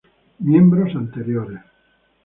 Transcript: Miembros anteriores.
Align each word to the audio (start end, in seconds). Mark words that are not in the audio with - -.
Miembros 0.39 0.95
anteriores. 0.95 1.61